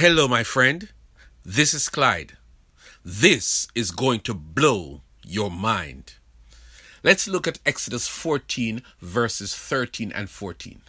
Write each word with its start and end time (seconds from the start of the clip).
Hello, 0.00 0.26
my 0.26 0.42
friend. 0.42 0.88
This 1.44 1.74
is 1.74 1.90
Clyde. 1.90 2.38
This 3.04 3.68
is 3.74 3.90
going 3.90 4.20
to 4.20 4.32
blow 4.32 5.02
your 5.22 5.50
mind. 5.50 6.14
Let's 7.02 7.28
look 7.28 7.46
at 7.46 7.58
Exodus 7.66 8.08
14, 8.08 8.80
verses 9.02 9.54
13 9.54 10.10
and 10.10 10.30
14. 10.30 10.80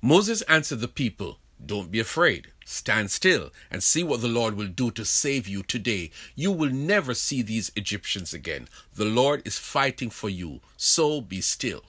Moses 0.00 0.42
answered 0.42 0.78
the 0.78 0.86
people, 0.86 1.40
Don't 1.66 1.90
be 1.90 1.98
afraid. 1.98 2.52
Stand 2.64 3.10
still 3.10 3.50
and 3.68 3.82
see 3.82 4.04
what 4.04 4.20
the 4.20 4.28
Lord 4.28 4.54
will 4.54 4.68
do 4.68 4.92
to 4.92 5.04
save 5.04 5.48
you 5.48 5.64
today. 5.64 6.12
You 6.36 6.52
will 6.52 6.70
never 6.70 7.14
see 7.14 7.42
these 7.42 7.72
Egyptians 7.74 8.32
again. 8.32 8.68
The 8.94 9.06
Lord 9.06 9.44
is 9.44 9.58
fighting 9.58 10.10
for 10.10 10.28
you, 10.28 10.60
so 10.76 11.20
be 11.20 11.40
still. 11.40 11.82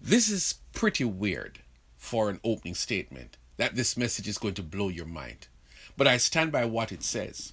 This 0.00 0.28
is 0.28 0.56
pretty 0.72 1.04
weird 1.04 1.60
for 1.96 2.28
an 2.28 2.40
opening 2.42 2.74
statement 2.74 3.36
that 3.58 3.76
this 3.76 3.96
message 3.96 4.26
is 4.26 4.38
going 4.38 4.54
to 4.54 4.62
blow 4.62 4.88
your 4.88 5.06
mind. 5.06 5.48
But 5.96 6.06
I 6.06 6.16
stand 6.16 6.50
by 6.50 6.64
what 6.64 6.90
it 6.90 7.02
says. 7.02 7.52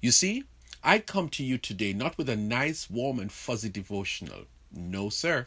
You 0.00 0.10
see, 0.10 0.44
I 0.82 0.98
come 0.98 1.28
to 1.30 1.44
you 1.44 1.58
today 1.58 1.92
not 1.92 2.18
with 2.18 2.28
a 2.28 2.36
nice, 2.36 2.90
warm, 2.90 3.20
and 3.20 3.30
fuzzy 3.30 3.68
devotional. 3.68 4.46
No, 4.74 5.08
sir. 5.08 5.46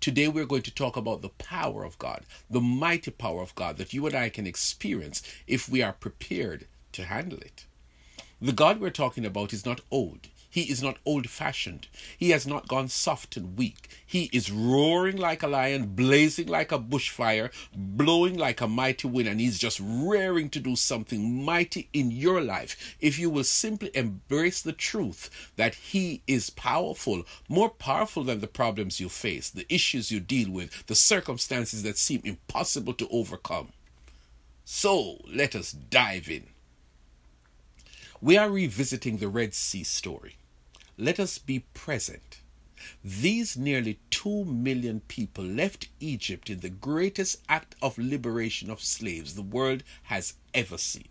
Today 0.00 0.28
we're 0.28 0.46
going 0.46 0.62
to 0.62 0.74
talk 0.74 0.96
about 0.96 1.22
the 1.22 1.28
power 1.28 1.84
of 1.84 1.98
God, 1.98 2.24
the 2.50 2.60
mighty 2.60 3.10
power 3.10 3.40
of 3.40 3.54
God 3.54 3.76
that 3.76 3.92
you 3.94 4.04
and 4.06 4.14
I 4.14 4.28
can 4.28 4.46
experience 4.46 5.22
if 5.46 5.68
we 5.68 5.80
are 5.82 5.92
prepared 5.92 6.66
to 6.92 7.04
handle 7.04 7.38
it. 7.38 7.66
The 8.40 8.52
God 8.52 8.80
we're 8.80 8.90
talking 8.90 9.24
about 9.24 9.52
is 9.52 9.64
not 9.64 9.80
old. 9.90 10.28
He 10.54 10.70
is 10.70 10.80
not 10.80 10.98
old 11.04 11.28
fashioned. 11.28 11.88
He 12.16 12.30
has 12.30 12.46
not 12.46 12.68
gone 12.68 12.88
soft 12.88 13.36
and 13.36 13.58
weak. 13.58 13.88
He 14.06 14.30
is 14.32 14.52
roaring 14.52 15.16
like 15.16 15.42
a 15.42 15.48
lion, 15.48 15.96
blazing 15.96 16.46
like 16.46 16.70
a 16.70 16.78
bushfire, 16.78 17.50
blowing 17.74 18.38
like 18.38 18.60
a 18.60 18.68
mighty 18.68 19.08
wind, 19.08 19.28
and 19.28 19.40
he's 19.40 19.58
just 19.58 19.80
raring 19.82 20.48
to 20.50 20.60
do 20.60 20.76
something 20.76 21.44
mighty 21.44 21.88
in 21.92 22.12
your 22.12 22.40
life 22.40 22.96
if 23.00 23.18
you 23.18 23.30
will 23.30 23.42
simply 23.42 23.90
embrace 23.94 24.62
the 24.62 24.72
truth 24.72 25.28
that 25.56 25.74
he 25.74 26.22
is 26.28 26.50
powerful, 26.50 27.24
more 27.48 27.68
powerful 27.68 28.22
than 28.22 28.38
the 28.38 28.46
problems 28.46 29.00
you 29.00 29.08
face, 29.08 29.50
the 29.50 29.66
issues 29.68 30.12
you 30.12 30.20
deal 30.20 30.52
with, 30.52 30.86
the 30.86 30.94
circumstances 30.94 31.82
that 31.82 31.98
seem 31.98 32.20
impossible 32.22 32.94
to 32.94 33.08
overcome. 33.08 33.70
So 34.64 35.18
let 35.26 35.56
us 35.56 35.72
dive 35.72 36.30
in. 36.30 36.44
We 38.20 38.36
are 38.36 38.48
revisiting 38.48 39.16
the 39.16 39.26
Red 39.26 39.52
Sea 39.52 39.82
story 39.82 40.36
let 40.96 41.18
us 41.18 41.38
be 41.38 41.60
present. 41.74 42.40
These 43.02 43.56
nearly 43.56 43.98
2 44.10 44.44
million 44.44 45.00
people 45.08 45.44
left 45.44 45.88
Egypt 46.00 46.50
in 46.50 46.60
the 46.60 46.68
greatest 46.68 47.40
act 47.48 47.74
of 47.80 47.96
liberation 47.98 48.70
of 48.70 48.82
slaves 48.82 49.34
the 49.34 49.42
world 49.42 49.82
has 50.04 50.34
ever 50.52 50.76
seen. 50.76 51.08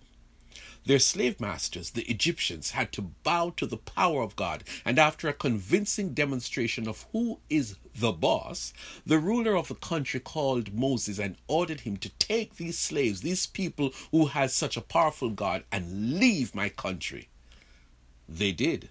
Their 0.86 1.00
slave 1.00 1.40
masters, 1.40 1.92
the 1.92 2.04
Egyptians, 2.04 2.72
had 2.72 2.92
to 2.92 3.02
bow 3.02 3.52
to 3.52 3.66
the 3.66 3.78
power 3.78 4.22
of 4.22 4.36
God, 4.36 4.66
and 4.84 5.00
after 5.00 5.30
a 5.30 5.34
convincing 5.34 6.14
demonstration 6.14 6.88
of 6.88 7.06
who 7.12 7.40
is 7.50 7.78
the 7.96 8.12
boss, 8.12 8.74
the 9.06 9.18
ruler 9.18 9.56
of 9.56 9.70
the 9.70 9.76
country 9.76 10.20
called 10.20 10.74
Moses 10.74 11.20
and 11.20 11.38
ordered 11.48 11.82
him 11.82 11.96
to 11.98 12.10
take 12.10 12.56
these 12.58 12.78
slaves, 12.78 13.22
these 13.22 13.46
people 13.46 13.94
who 14.12 14.28
had 14.28 14.52
such 14.52 14.76
a 14.76 14.82
powerful 14.82 15.30
God, 15.30 15.64
and 15.72 16.20
leave 16.20 16.54
my 16.54 16.68
country. 16.68 17.30
They 18.28 18.52
did. 18.52 18.90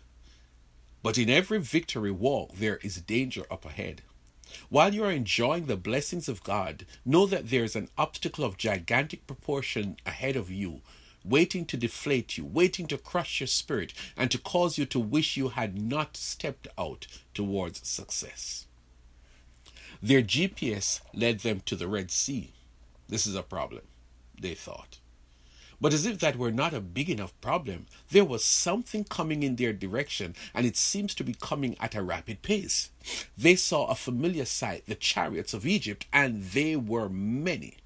But 1.02 1.18
in 1.18 1.28
every 1.28 1.58
victory 1.58 2.10
walk, 2.10 2.54
there 2.54 2.78
is 2.78 3.00
danger 3.00 3.44
up 3.50 3.64
ahead. 3.64 4.02
While 4.68 4.94
you 4.94 5.04
are 5.04 5.10
enjoying 5.10 5.66
the 5.66 5.76
blessings 5.76 6.28
of 6.28 6.44
God, 6.44 6.84
know 7.04 7.26
that 7.26 7.50
there 7.50 7.64
is 7.64 7.74
an 7.74 7.88
obstacle 7.98 8.44
of 8.44 8.58
gigantic 8.58 9.26
proportion 9.26 9.96
ahead 10.06 10.36
of 10.36 10.50
you, 10.50 10.82
waiting 11.24 11.64
to 11.66 11.76
deflate 11.76 12.36
you, 12.36 12.44
waiting 12.44 12.86
to 12.88 12.98
crush 12.98 13.40
your 13.40 13.46
spirit, 13.46 13.92
and 14.16 14.30
to 14.30 14.38
cause 14.38 14.78
you 14.78 14.86
to 14.86 15.00
wish 15.00 15.36
you 15.36 15.48
had 15.48 15.80
not 15.80 16.16
stepped 16.16 16.68
out 16.78 17.06
towards 17.34 17.86
success. 17.88 18.66
Their 20.02 20.22
GPS 20.22 21.00
led 21.14 21.40
them 21.40 21.60
to 21.66 21.76
the 21.76 21.88
Red 21.88 22.10
Sea. 22.10 22.52
This 23.08 23.26
is 23.26 23.34
a 23.34 23.42
problem, 23.42 23.82
they 24.40 24.54
thought. 24.54 24.98
But 25.82 25.92
as 25.92 26.06
if 26.06 26.20
that 26.20 26.36
were 26.36 26.52
not 26.52 26.72
a 26.72 26.80
big 26.80 27.10
enough 27.10 27.38
problem, 27.40 27.86
there 28.12 28.24
was 28.24 28.44
something 28.44 29.02
coming 29.02 29.42
in 29.42 29.56
their 29.56 29.72
direction, 29.72 30.36
and 30.54 30.64
it 30.64 30.76
seems 30.76 31.12
to 31.16 31.24
be 31.24 31.34
coming 31.34 31.76
at 31.80 31.96
a 31.96 32.04
rapid 32.04 32.40
pace. 32.42 32.92
They 33.36 33.56
saw 33.56 33.86
a 33.86 33.96
familiar 33.96 34.44
sight, 34.44 34.86
the 34.86 34.94
chariots 34.94 35.52
of 35.52 35.66
Egypt, 35.66 36.06
and 36.12 36.44
they 36.44 36.76
were 36.76 37.08
many. 37.08 37.78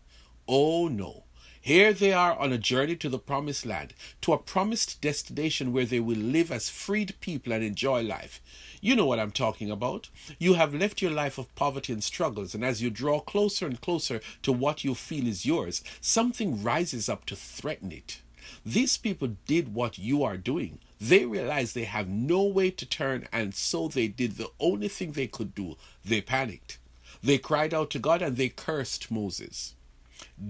Oh 0.46 0.88
no. 0.88 1.24
Here 1.66 1.92
they 1.92 2.12
are 2.12 2.38
on 2.38 2.52
a 2.52 2.58
journey 2.58 2.94
to 2.94 3.08
the 3.08 3.18
promised 3.18 3.66
land, 3.66 3.92
to 4.20 4.32
a 4.32 4.38
promised 4.38 5.00
destination 5.00 5.72
where 5.72 5.84
they 5.84 5.98
will 5.98 6.16
live 6.16 6.52
as 6.52 6.68
freed 6.68 7.16
people 7.20 7.52
and 7.52 7.64
enjoy 7.64 8.02
life. 8.02 8.40
You 8.80 8.94
know 8.94 9.04
what 9.04 9.18
I'm 9.18 9.32
talking 9.32 9.68
about. 9.68 10.08
You 10.38 10.54
have 10.54 10.72
left 10.72 11.02
your 11.02 11.10
life 11.10 11.38
of 11.38 11.52
poverty 11.56 11.92
and 11.92 12.04
struggles, 12.04 12.54
and 12.54 12.64
as 12.64 12.82
you 12.82 12.88
draw 12.88 13.18
closer 13.18 13.66
and 13.66 13.80
closer 13.80 14.20
to 14.42 14.52
what 14.52 14.84
you 14.84 14.94
feel 14.94 15.26
is 15.26 15.44
yours, 15.44 15.82
something 16.00 16.62
rises 16.62 17.08
up 17.08 17.26
to 17.26 17.34
threaten 17.34 17.90
it. 17.90 18.20
These 18.64 18.96
people 18.96 19.34
did 19.44 19.74
what 19.74 19.98
you 19.98 20.22
are 20.22 20.36
doing. 20.36 20.78
They 21.00 21.24
realized 21.24 21.74
they 21.74 21.82
have 21.82 22.06
no 22.06 22.44
way 22.44 22.70
to 22.70 22.86
turn, 22.86 23.26
and 23.32 23.56
so 23.56 23.88
they 23.88 24.06
did 24.06 24.36
the 24.36 24.52
only 24.60 24.86
thing 24.86 25.10
they 25.10 25.26
could 25.26 25.52
do. 25.52 25.76
They 26.04 26.20
panicked. 26.20 26.78
They 27.24 27.38
cried 27.38 27.74
out 27.74 27.90
to 27.90 27.98
God 27.98 28.22
and 28.22 28.36
they 28.36 28.50
cursed 28.50 29.10
Moses. 29.10 29.74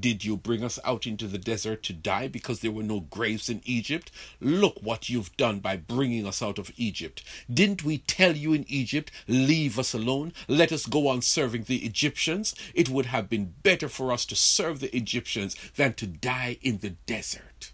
Did 0.01 0.25
you 0.25 0.37
bring 0.37 0.65
us 0.65 0.79
out 0.85 1.07
into 1.07 1.27
the 1.27 1.39
desert 1.39 1.83
to 1.85 1.93
die 1.93 2.29
because 2.29 2.61
there 2.61 2.71
were 2.71 2.83
no 2.83 3.01
graves 3.01 3.49
in 3.49 3.63
Egypt? 3.65 4.11
Look 4.41 4.79
what 4.83 5.09
you've 5.09 5.37
done 5.37 5.61
by 5.61 5.77
bringing 5.77 6.27
us 6.27 6.43
out 6.43 6.59
of 6.59 6.73
Egypt. 6.77 7.23
Didn't 7.53 7.85
we 7.85 7.99
tell 7.99 8.37
you 8.37 8.53
in 8.53 8.65
Egypt, 8.69 9.11
leave 9.29 9.79
us 9.79 9.95
alone? 9.95 10.33
Let 10.49 10.73
us 10.73 10.87
go 10.87 11.09
on 11.09 11.23
serving 11.23 11.65
the 11.65 11.85
Egyptians? 11.85 12.55
It 12.75 12.89
would 12.89 13.07
have 13.07 13.29
been 13.29 13.55
better 13.63 13.89
for 13.89 14.13
us 14.13 14.25
to 14.27 14.37
serve 14.37 14.81
the 14.81 14.95
Egyptians 14.97 15.57
than 15.77 15.95
to 15.95 16.07
die 16.07 16.59
in 16.63 16.79
the 16.79 16.91
desert. 16.91 17.73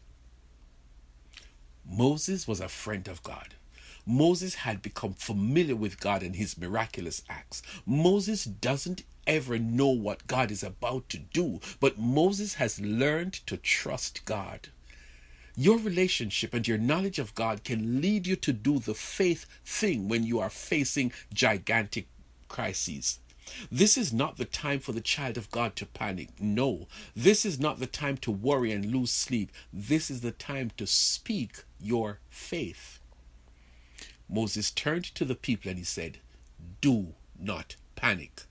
Moses 1.84 2.46
was 2.46 2.60
a 2.60 2.68
friend 2.68 3.08
of 3.08 3.22
God. 3.22 3.54
Moses 4.06 4.56
had 4.56 4.82
become 4.82 5.14
familiar 5.14 5.76
with 5.76 6.00
God 6.00 6.22
and 6.22 6.36
his 6.36 6.58
miraculous 6.58 7.22
acts. 7.28 7.62
Moses 7.86 8.44
doesn't 8.44 9.04
ever 9.26 9.58
know 9.58 9.88
what 9.88 10.26
God 10.26 10.50
is 10.50 10.62
about 10.62 11.08
to 11.10 11.18
do, 11.18 11.60
but 11.80 11.98
Moses 11.98 12.54
has 12.54 12.80
learned 12.80 13.34
to 13.46 13.56
trust 13.56 14.24
God. 14.24 14.68
Your 15.54 15.78
relationship 15.78 16.54
and 16.54 16.66
your 16.66 16.78
knowledge 16.78 17.18
of 17.18 17.34
God 17.34 17.62
can 17.62 18.00
lead 18.00 18.26
you 18.26 18.36
to 18.36 18.52
do 18.52 18.78
the 18.78 18.94
faith 18.94 19.46
thing 19.64 20.08
when 20.08 20.24
you 20.24 20.40
are 20.40 20.50
facing 20.50 21.12
gigantic 21.32 22.06
crises. 22.48 23.18
This 23.70 23.98
is 23.98 24.12
not 24.12 24.36
the 24.38 24.44
time 24.46 24.80
for 24.80 24.92
the 24.92 25.00
child 25.00 25.36
of 25.36 25.50
God 25.50 25.76
to 25.76 25.86
panic. 25.86 26.30
No, 26.40 26.88
this 27.14 27.44
is 27.44 27.60
not 27.60 27.80
the 27.80 27.86
time 27.86 28.16
to 28.18 28.30
worry 28.30 28.72
and 28.72 28.86
lose 28.86 29.10
sleep. 29.10 29.52
This 29.72 30.10
is 30.10 30.22
the 30.22 30.32
time 30.32 30.70
to 30.78 30.86
speak 30.86 31.64
your 31.78 32.20
faith. 32.30 32.98
Moses 34.32 34.70
turned 34.70 35.04
to 35.04 35.26
the 35.26 35.34
people 35.34 35.68
and 35.68 35.78
he 35.78 35.84
said, 35.84 36.18
Do 36.80 37.14
not 37.38 37.76
panic. 37.96 38.44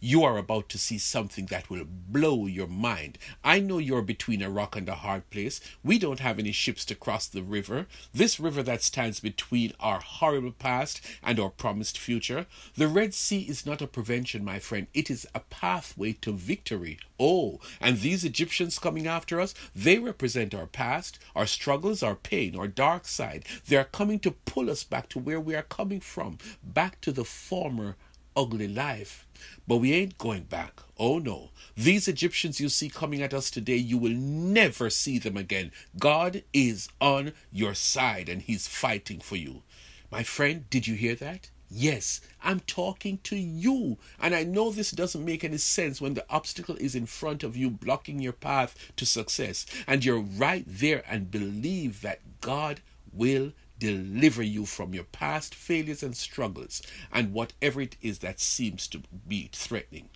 You 0.00 0.24
are 0.24 0.38
about 0.38 0.68
to 0.70 0.78
see 0.78 0.98
something 0.98 1.46
that 1.46 1.70
will 1.70 1.84
blow 1.86 2.46
your 2.46 2.66
mind. 2.66 3.18
I 3.44 3.60
know 3.60 3.78
you're 3.78 4.02
between 4.02 4.42
a 4.42 4.50
rock 4.50 4.76
and 4.76 4.88
a 4.88 4.94
hard 4.94 5.28
place. 5.30 5.60
We 5.82 5.98
don't 5.98 6.20
have 6.20 6.38
any 6.38 6.52
ships 6.52 6.84
to 6.86 6.94
cross 6.94 7.26
the 7.26 7.42
river, 7.42 7.86
this 8.12 8.38
river 8.40 8.62
that 8.64 8.82
stands 8.82 9.20
between 9.20 9.72
our 9.80 10.00
horrible 10.00 10.52
past 10.52 11.00
and 11.22 11.38
our 11.38 11.50
promised 11.50 11.98
future. 11.98 12.46
The 12.76 12.88
Red 12.88 13.14
Sea 13.14 13.40
is 13.42 13.66
not 13.66 13.82
a 13.82 13.86
prevention, 13.86 14.44
my 14.44 14.58
friend, 14.58 14.86
it 14.94 15.10
is 15.10 15.26
a 15.34 15.40
pathway 15.40 16.12
to 16.14 16.32
victory. 16.32 16.98
Oh, 17.20 17.60
and 17.80 17.98
these 17.98 18.24
Egyptians 18.24 18.78
coming 18.78 19.06
after 19.06 19.40
us, 19.40 19.54
they 19.74 19.98
represent 19.98 20.54
our 20.54 20.66
past, 20.66 21.18
our 21.34 21.46
struggles, 21.46 22.02
our 22.02 22.14
pain, 22.14 22.56
our 22.56 22.68
dark 22.68 23.06
side. 23.06 23.44
They 23.66 23.76
are 23.76 23.84
coming 23.84 24.20
to 24.20 24.30
pull 24.30 24.70
us 24.70 24.84
back 24.84 25.08
to 25.10 25.18
where 25.18 25.40
we 25.40 25.54
are 25.54 25.62
coming 25.62 26.00
from, 26.00 26.38
back 26.62 27.00
to 27.02 27.12
the 27.12 27.24
former 27.24 27.96
ugly 28.38 28.68
life. 28.68 29.26
But 29.66 29.78
we 29.78 29.92
ain't 29.92 30.16
going 30.16 30.44
back. 30.44 30.80
Oh 30.96 31.18
no. 31.18 31.50
These 31.76 32.08
Egyptians 32.08 32.60
you 32.60 32.68
see 32.68 32.88
coming 32.88 33.20
at 33.20 33.34
us 33.34 33.50
today, 33.50 33.76
you 33.76 33.98
will 33.98 34.12
never 34.12 34.88
see 34.88 35.18
them 35.18 35.36
again. 35.36 35.72
God 35.98 36.42
is 36.54 36.88
on 37.00 37.32
your 37.52 37.74
side 37.74 38.28
and 38.28 38.40
He's 38.40 38.68
fighting 38.68 39.18
for 39.20 39.36
you. 39.36 39.62
My 40.10 40.22
friend, 40.22 40.70
did 40.70 40.86
you 40.86 40.94
hear 40.94 41.14
that? 41.16 41.50
Yes, 41.70 42.22
I'm 42.42 42.60
talking 42.60 43.18
to 43.24 43.36
you. 43.36 43.98
And 44.18 44.34
I 44.34 44.44
know 44.44 44.70
this 44.70 44.90
doesn't 44.90 45.24
make 45.24 45.44
any 45.44 45.58
sense 45.58 46.00
when 46.00 46.14
the 46.14 46.24
obstacle 46.30 46.76
is 46.76 46.94
in 46.94 47.04
front 47.04 47.42
of 47.42 47.56
you, 47.56 47.68
blocking 47.68 48.20
your 48.20 48.32
path 48.32 48.92
to 48.96 49.04
success. 49.04 49.66
And 49.86 50.02
you're 50.04 50.20
right 50.20 50.64
there 50.66 51.02
and 51.06 51.30
believe 51.30 52.00
that 52.00 52.20
God 52.40 52.80
will 53.12 53.52
deliver 53.78 54.42
you 54.42 54.66
from 54.66 54.94
your 54.94 55.04
past 55.04 55.54
failures 55.54 56.02
and 56.02 56.16
struggles 56.16 56.82
and 57.12 57.32
whatever 57.32 57.80
it 57.80 57.96
is 58.02 58.18
that 58.20 58.40
seems 58.40 58.86
to 58.88 59.02
be 59.26 59.48
threatening. 59.52 60.08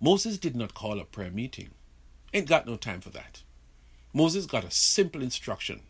Moses 0.00 0.38
did 0.38 0.56
not 0.56 0.74
call 0.74 0.98
a 0.98 1.04
prayer 1.04 1.30
meeting. 1.30 1.70
Ain't 2.34 2.48
got 2.48 2.66
no 2.66 2.76
time 2.76 3.00
for 3.00 3.10
that. 3.10 3.42
Moses 4.12 4.46
got 4.46 4.64
a 4.64 4.70
simple 4.70 5.22
instruction. 5.22 5.80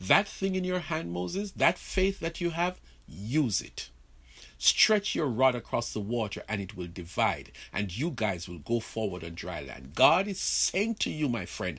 That 0.00 0.26
thing 0.26 0.54
in 0.54 0.64
your 0.64 0.80
hand, 0.80 1.12
Moses, 1.12 1.52
that 1.52 1.78
faith 1.78 2.20
that 2.20 2.40
you 2.40 2.50
have, 2.50 2.80
use 3.06 3.60
it. 3.60 3.90
Stretch 4.58 5.14
your 5.14 5.26
rod 5.26 5.54
across 5.54 5.92
the 5.92 6.00
water 6.00 6.42
and 6.48 6.60
it 6.60 6.76
will 6.76 6.88
divide, 6.92 7.52
and 7.72 7.96
you 7.96 8.10
guys 8.10 8.48
will 8.48 8.58
go 8.58 8.80
forward 8.80 9.22
on 9.22 9.34
dry 9.34 9.62
land. 9.62 9.94
God 9.94 10.26
is 10.26 10.40
saying 10.40 10.96
to 10.96 11.10
you, 11.10 11.28
my 11.28 11.44
friend, 11.44 11.78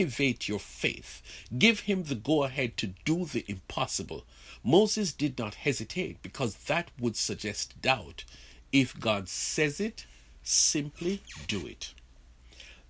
activate 0.00 0.48
your 0.48 0.58
faith. 0.58 1.20
Give 1.58 1.80
him 1.80 2.04
the 2.04 2.14
go 2.14 2.44
ahead 2.44 2.78
to 2.78 2.94
do 3.04 3.26
the 3.26 3.44
impossible. 3.46 4.24
Moses 4.64 5.12
did 5.12 5.38
not 5.38 5.56
hesitate 5.56 6.22
because 6.22 6.54
that 6.68 6.90
would 6.98 7.16
suggest 7.16 7.82
doubt. 7.82 8.24
If 8.72 8.98
God 8.98 9.28
says 9.28 9.78
it, 9.78 10.06
simply 10.42 11.22
do 11.46 11.66
it. 11.66 11.92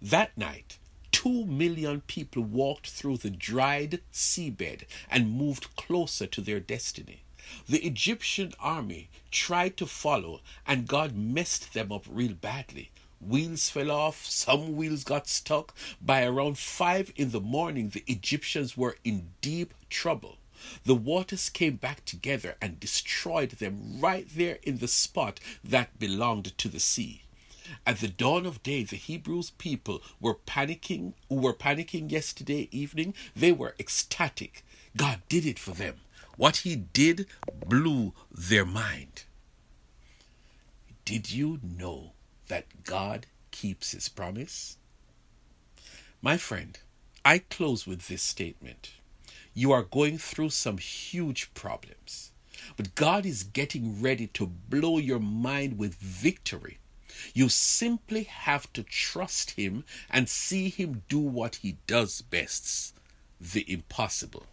That 0.00 0.38
night, 0.38 0.78
two 1.10 1.44
million 1.46 2.02
people 2.02 2.44
walked 2.44 2.90
through 2.90 3.16
the 3.16 3.30
dried 3.30 4.00
seabed 4.12 4.82
and 5.10 5.32
moved 5.32 5.74
closer 5.74 6.28
to 6.28 6.40
their 6.40 6.60
destiny. 6.60 7.22
The 7.68 7.84
Egyptian 7.84 8.52
army 8.60 9.08
tried 9.32 9.76
to 9.78 9.86
follow, 9.86 10.42
and 10.64 10.86
God 10.86 11.16
messed 11.16 11.74
them 11.74 11.90
up 11.90 12.04
real 12.08 12.34
badly. 12.34 12.92
Wheels 13.20 13.68
fell 13.68 13.90
off, 13.90 14.24
some 14.24 14.76
wheels 14.76 15.04
got 15.04 15.28
stuck. 15.28 15.74
By 16.00 16.24
around 16.24 16.58
five 16.58 17.12
in 17.16 17.30
the 17.30 17.40
morning, 17.40 17.90
the 17.90 18.04
Egyptians 18.06 18.76
were 18.76 18.96
in 19.04 19.32
deep 19.42 19.74
trouble. 19.90 20.38
The 20.84 20.94
waters 20.94 21.48
came 21.50 21.76
back 21.76 22.04
together 22.04 22.56
and 22.60 22.80
destroyed 22.80 23.50
them 23.52 24.00
right 24.00 24.26
there 24.34 24.58
in 24.62 24.78
the 24.78 24.88
spot 24.88 25.38
that 25.62 25.98
belonged 25.98 26.56
to 26.56 26.68
the 26.68 26.80
sea. 26.80 27.22
At 27.86 28.00
the 28.00 28.08
dawn 28.08 28.46
of 28.46 28.62
day, 28.62 28.84
the 28.84 28.96
Hebrews 28.96 29.50
people 29.50 30.02
were 30.20 30.34
panicking, 30.34 31.12
who 31.28 31.36
were 31.36 31.54
panicking 31.54 32.10
yesterday 32.10 32.68
evening. 32.72 33.14
They 33.36 33.52
were 33.52 33.74
ecstatic. 33.78 34.64
God 34.96 35.20
did 35.28 35.46
it 35.46 35.58
for 35.58 35.72
them. 35.72 36.00
What 36.36 36.58
he 36.58 36.74
did 36.74 37.26
blew 37.66 38.14
their 38.30 38.64
mind. 38.64 39.24
Did 41.04 41.30
you 41.30 41.60
know 41.62 42.12
that 42.50 42.84
God 42.84 43.26
keeps 43.50 43.92
his 43.92 44.08
promise? 44.08 44.76
My 46.20 46.36
friend, 46.36 46.78
I 47.24 47.38
close 47.38 47.86
with 47.86 48.08
this 48.08 48.22
statement. 48.22 48.92
You 49.54 49.72
are 49.72 49.82
going 49.82 50.18
through 50.18 50.50
some 50.50 50.78
huge 50.78 51.52
problems, 51.54 52.32
but 52.76 52.94
God 52.94 53.24
is 53.24 53.42
getting 53.42 54.02
ready 54.02 54.26
to 54.28 54.46
blow 54.46 54.98
your 54.98 55.18
mind 55.18 55.78
with 55.78 55.94
victory. 55.94 56.78
You 57.34 57.48
simply 57.48 58.24
have 58.24 58.72
to 58.74 58.82
trust 58.82 59.52
Him 59.52 59.84
and 60.10 60.28
see 60.28 60.68
Him 60.68 61.02
do 61.08 61.18
what 61.18 61.56
He 61.56 61.78
does 61.86 62.22
best 62.22 62.94
the 63.40 63.64
impossible. 63.70 64.46